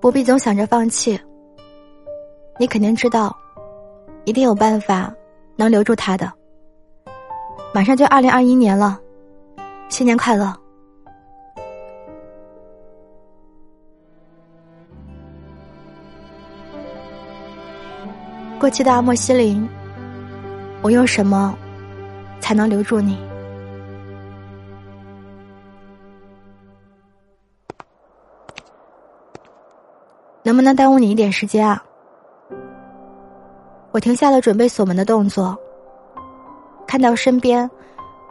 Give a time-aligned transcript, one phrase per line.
[0.00, 1.18] 不必总想着放弃。
[2.58, 3.36] 你肯定知道，
[4.24, 5.12] 一定有办法
[5.56, 6.32] 能留住他的。
[7.74, 8.98] 马上就二零二一年了，
[9.88, 10.54] 新年快乐！
[18.58, 19.68] 过期的阿莫西林，
[20.80, 21.54] 我用什么
[22.40, 23.18] 才能留住你？
[30.46, 31.82] 能不能耽误你一点时间啊？
[33.90, 35.58] 我停下了准备锁门的动作，
[36.86, 37.68] 看到身边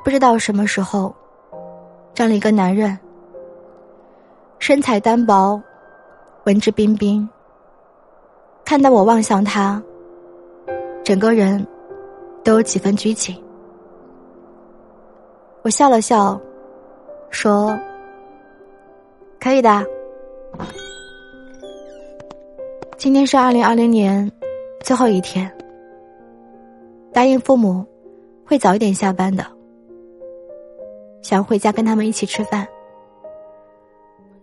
[0.02, 1.14] 不知道什么时候
[2.14, 2.98] 站了一个男人，
[4.60, 5.62] 身材单薄，
[6.46, 7.28] 文质彬彬。
[8.64, 9.84] 看到我望向他，
[11.04, 11.68] 整个人
[12.46, 13.36] 都有几分拘谨。
[15.64, 16.40] 我笑了笑，
[17.30, 17.78] 说
[19.38, 19.86] ：“可以的。”
[23.06, 24.32] 今天是二零二零年
[24.80, 25.56] 最后一天，
[27.14, 27.86] 答应父母
[28.44, 29.46] 会早一点下班的，
[31.22, 32.68] 想回家跟他们一起吃饭。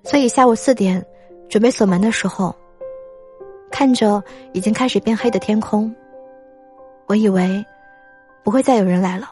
[0.05, 1.05] 所以下午四点
[1.49, 2.55] 准备锁门的时候，
[3.69, 5.93] 看着已经开始变黑的天空，
[7.09, 7.67] 我以为
[8.45, 9.29] 不会再有人来了。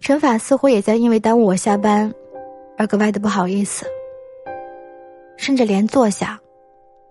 [0.00, 2.12] 陈法似乎也在因为耽误我下班
[2.76, 3.86] 而格外的不好意思。
[5.36, 6.40] 甚至连坐下，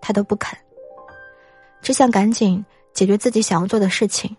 [0.00, 0.58] 他都不肯，
[1.82, 4.36] 只想赶紧解决自己想要做的事情。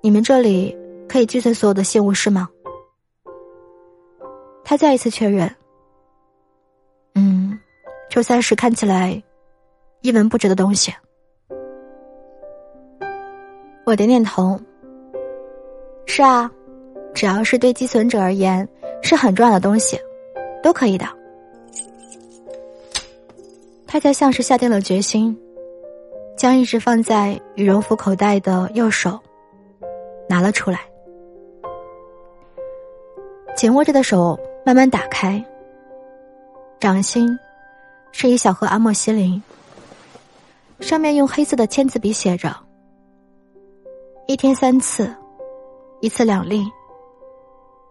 [0.00, 0.76] 你们这里
[1.08, 2.48] 可以寄存所有的信物是吗？
[4.64, 5.54] 他再一次确认。
[7.14, 7.58] 嗯，
[8.08, 9.22] 周三时看起来
[10.00, 10.94] 一文不值的东西。
[13.84, 14.58] 我点点头。
[16.06, 16.50] 是啊，
[17.12, 18.68] 只要是对寄存者而言
[19.02, 20.00] 是很重要的东西。
[20.62, 21.06] 都可以的。
[23.86, 25.36] 他才像是下定了决心，
[26.36, 29.18] 将一直放在羽绒服口袋的右手
[30.28, 30.80] 拿了出来，
[33.56, 35.44] 紧握着的手慢慢打开。
[36.78, 37.38] 掌心
[38.12, 39.42] 是一小盒阿莫西林，
[40.78, 42.56] 上面用黑色的签字笔写着
[44.26, 45.14] ：“一天三次，
[46.00, 46.64] 一次两粒，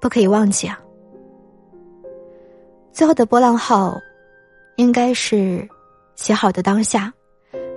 [0.02, 0.80] 不可以忘记啊。”
[3.00, 3.98] 最后的波浪号，
[4.76, 5.66] 应该是
[6.16, 7.14] 写好的当下，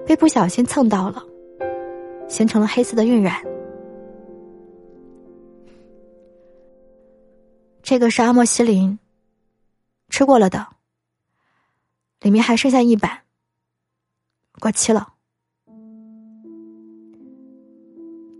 [0.05, 1.23] 被不小心蹭到了，
[2.29, 3.41] 形成了黑色的晕染。
[7.85, 8.99] 这个是阿莫西林，
[10.09, 10.67] 吃过了的，
[12.21, 13.21] 里面还剩下一板，
[14.59, 15.13] 过期了。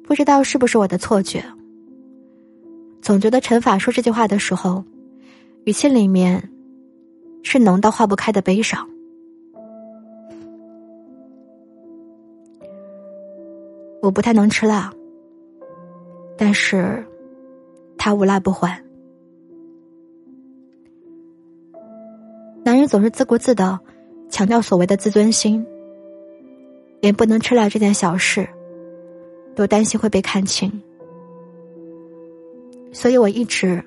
[0.03, 1.45] 不知道是不是我的错觉，
[3.01, 4.85] 总觉得陈法说这句话的时候，
[5.65, 6.52] 语气里面。
[7.43, 8.89] 是浓到化不开的悲伤。
[14.01, 14.93] 我不太能吃辣，
[16.37, 17.07] 但是
[17.97, 18.85] 他无辣不欢。
[22.65, 23.79] 男人总是自顾自的
[24.29, 25.65] 强调所谓的自尊心，
[27.01, 28.49] 连不能吃辣这件小事
[29.55, 30.83] 都担心会被看清，
[32.93, 33.85] 所以我一直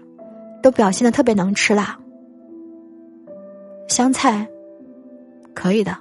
[0.61, 1.99] 都表现的特别能吃辣。
[3.95, 4.45] 香菜，
[5.53, 5.95] 可以的。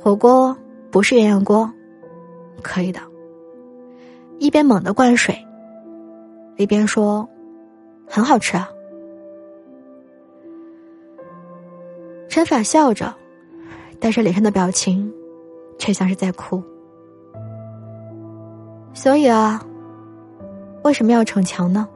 [0.00, 0.56] 火锅
[0.90, 1.70] 不是鸳鸯锅，
[2.62, 2.98] 可以的。
[4.38, 5.36] 一边猛地灌水，
[6.56, 7.28] 一边说
[8.08, 8.70] ：“很好吃啊。”
[12.26, 13.14] 陈法笑着，
[14.00, 15.12] 但是脸上的表情
[15.78, 16.62] 却像是在哭。
[18.94, 19.62] 所以啊，
[20.84, 21.86] 为什么要逞强呢？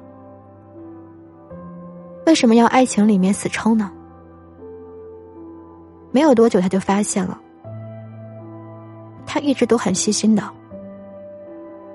[2.26, 3.90] 为什么要爱情里面死撑呢？
[6.12, 7.38] 没有多久，他就发现了，
[9.26, 10.42] 他一直都很细心的，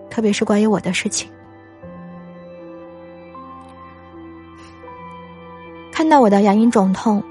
[0.10, 1.30] 特别是关于我的事情。
[5.92, 7.24] 看到我的牙龈肿痛，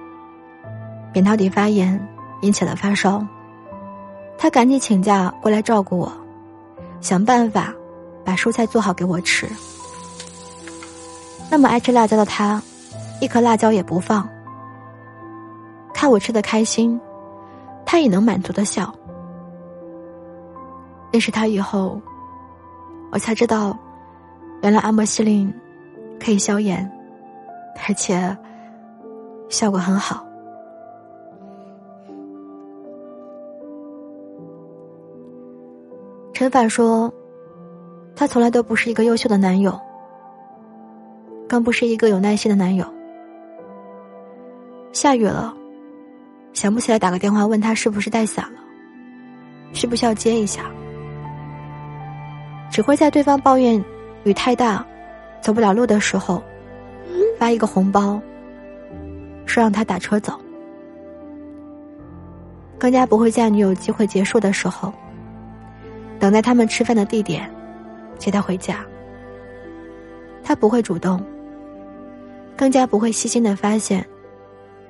[1.13, 2.09] 扁桃体发炎
[2.43, 3.25] 引起了发烧，
[4.37, 6.13] 他赶紧请假过来照顾我，
[7.01, 7.73] 想办法
[8.25, 9.49] 把蔬菜做好给我吃。
[11.51, 12.61] 那么爱吃辣椒的他，
[13.21, 14.29] 一颗辣椒也不放。
[16.05, 17.01] 看我吃的开心，
[17.87, 18.95] 他也能满足的笑。
[21.11, 21.99] 认识他以后，
[23.11, 23.75] 我才知道，
[24.61, 25.51] 原来阿莫西林
[26.23, 26.87] 可以消炎，
[27.89, 28.37] 而且
[29.49, 30.23] 效果很好。
[36.35, 37.11] 陈凡说，
[38.15, 39.81] 他从来都不是一个优秀的男友，
[41.49, 42.85] 更不是一个有耐心的男友。
[44.93, 45.57] 下雨了，
[46.65, 48.59] 想不起来打个电话问他是不是带伞了，
[49.75, 50.65] 需不需要接一下，
[52.71, 53.85] 只会在对方抱怨
[54.23, 54.83] 雨太大，
[55.43, 56.43] 走不了路的时候，
[57.39, 58.19] 发一个红包，
[59.45, 60.41] 说让他打车走。
[62.79, 64.91] 更加不会在女友机会结束的时候，
[66.19, 67.47] 等待他们吃饭的地点，
[68.17, 68.79] 接他回家。
[70.43, 71.23] 他不会主动，
[72.57, 74.03] 更加不会细心的发现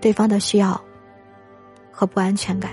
[0.00, 0.80] 对方的需要
[1.94, 2.72] 和不安全感。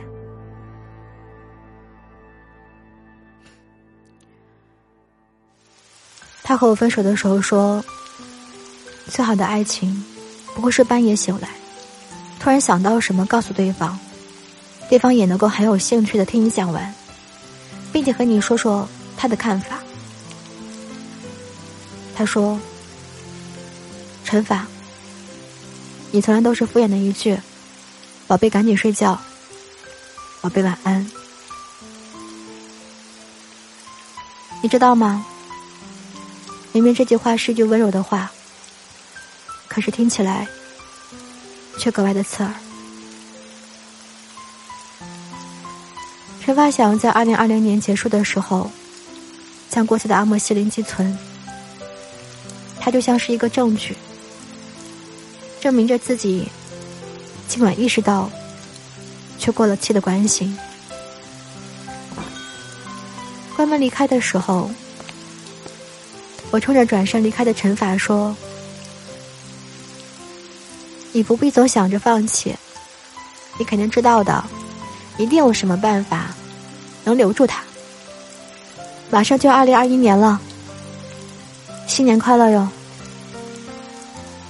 [6.44, 7.83] 他和我分手的时候说
[9.07, 10.03] ：“最好的爱情，
[10.56, 11.47] 不过是半夜醒来，
[12.39, 13.97] 突然想到什么告诉对方。”
[14.89, 16.94] 对方也能够很有兴趣的听你讲完，
[17.94, 18.85] 并且和你说说
[19.15, 19.79] 他的看法。
[22.13, 22.59] 他说
[24.25, 24.67] ：“陈法，
[26.12, 27.39] 你从来都是敷衍的一句
[28.31, 29.19] ‘宝贝，赶紧睡觉’，
[30.39, 31.06] 宝贝晚安。
[34.63, 35.25] 你知道吗？
[36.72, 38.31] 明明这句话是句温柔的话，
[39.68, 40.48] 可是听起来
[41.78, 42.54] 却格外的刺耳。”
[46.39, 48.72] 陈发祥在二零二零年结束的时候，
[49.69, 51.18] 将过去的阿莫西林寄存。
[52.80, 53.94] 它就像是一个证据，
[55.60, 56.48] 证明着自己
[57.51, 58.31] 尽管意识到，
[59.38, 60.57] 却过了期的关心。
[63.57, 64.71] 关门离开的时候，
[66.50, 68.33] 我冲着转身离开的陈法说
[71.12, 72.56] ：“你不必总想着放弃，
[73.59, 74.42] 你肯定知道的。”
[75.19, 76.33] 一定有什么办法
[77.03, 77.62] 能留住他。
[79.09, 80.39] 马上就二零二一年了，
[81.86, 82.65] 新年快乐哟！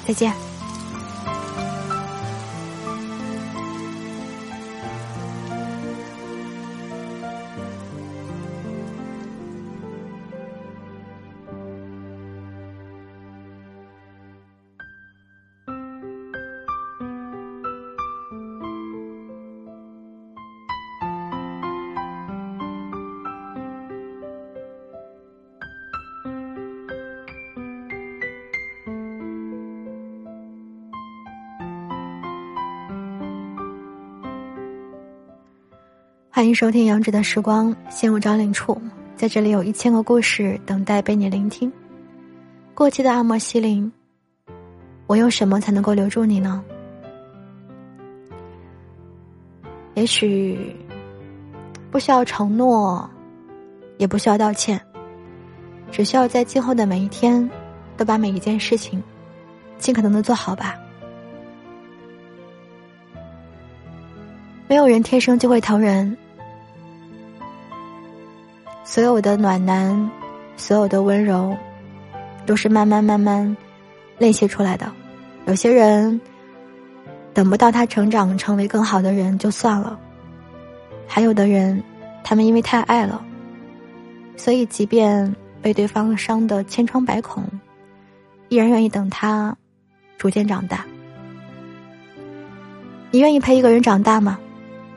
[0.07, 0.50] 再见。
[36.41, 38.75] 欢迎收听《杨子的时光》，陷入找领处，
[39.15, 41.71] 在这里有一千个故事等待被你聆听。
[42.73, 43.91] 过期的阿莫西林，
[45.05, 46.63] 我用什么才能够留住你呢？
[49.93, 50.75] 也许
[51.91, 53.07] 不需要承诺，
[53.99, 54.81] 也不需要道歉，
[55.91, 57.47] 只需要在今后的每一天，
[57.95, 58.99] 都把每一件事情
[59.77, 60.75] 尽可能的做好吧。
[64.67, 66.17] 没有人天生就会疼人，
[68.83, 70.09] 所有的暖男，
[70.57, 71.55] 所有的温柔，
[72.45, 73.55] 都是慢慢慢慢
[74.17, 74.91] 练习出来的。
[75.45, 76.19] 有些人
[77.33, 79.97] 等不到他成长成为更好的人就算了，
[81.07, 81.81] 还有的人，
[82.23, 83.23] 他们因为太爱了，
[84.35, 87.43] 所以即便被对方伤得千疮百孔，
[88.49, 89.55] 依然愿意等他
[90.17, 90.85] 逐渐长大。
[93.11, 94.39] 你愿意陪一个人长大吗？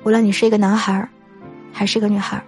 [0.05, 1.09] 无论你是一个男孩儿，
[1.73, 2.43] 还是一个女孩儿。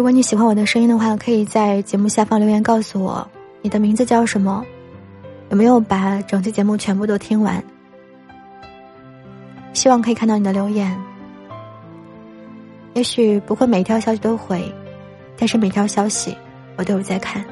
[0.00, 3.28] 如果你喜欢我的声音的话，可以在节目下方留言告诉我
[3.60, 4.64] 你的名字叫什么，
[5.50, 7.62] 有没有把整期节目全部都听完。
[9.74, 10.98] 希望可以看到你的留言，
[12.94, 14.74] 也许不会每条消息都回，
[15.36, 16.34] 但是每条消息
[16.76, 17.44] 我都有在看。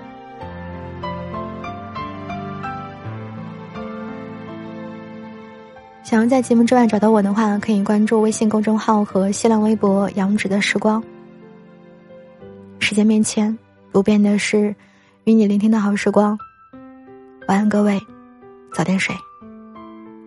[6.03, 11.05] 想要在节目之外找到我的话，可以关注微信公众号和新浪微博“杨芷的时光”。
[12.99, 13.57] 时间变迁，
[13.93, 14.75] 不变的是
[15.23, 16.37] 与你聆听的好时光。
[17.47, 17.97] 晚安，各位，
[18.73, 19.15] 早点睡，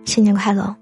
[0.06, 0.74] 新年快乐。